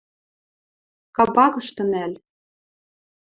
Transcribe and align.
Кабакышты 1.15 1.83
нӓл... 1.91 2.13